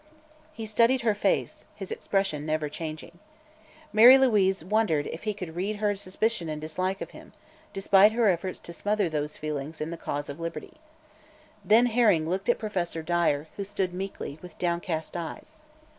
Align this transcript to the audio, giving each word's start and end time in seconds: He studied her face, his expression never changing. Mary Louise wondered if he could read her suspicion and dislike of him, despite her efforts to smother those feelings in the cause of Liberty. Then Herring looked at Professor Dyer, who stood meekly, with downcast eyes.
He 0.51 0.65
studied 0.65 1.01
her 1.01 1.13
face, 1.13 1.63
his 1.75 1.91
expression 1.91 2.43
never 2.43 2.69
changing. 2.69 3.19
Mary 3.93 4.17
Louise 4.17 4.65
wondered 4.65 5.05
if 5.05 5.25
he 5.25 5.33
could 5.35 5.55
read 5.55 5.75
her 5.75 5.95
suspicion 5.95 6.49
and 6.49 6.59
dislike 6.59 7.01
of 7.01 7.11
him, 7.11 7.33
despite 7.71 8.13
her 8.13 8.27
efforts 8.27 8.57
to 8.61 8.73
smother 8.73 9.09
those 9.09 9.37
feelings 9.37 9.79
in 9.79 9.91
the 9.91 9.97
cause 9.97 10.27
of 10.27 10.39
Liberty. 10.39 10.73
Then 11.63 11.85
Herring 11.85 12.27
looked 12.27 12.49
at 12.49 12.57
Professor 12.57 13.03
Dyer, 13.03 13.45
who 13.57 13.63
stood 13.63 13.93
meekly, 13.93 14.39
with 14.41 14.57
downcast 14.57 15.15
eyes. 15.15 15.53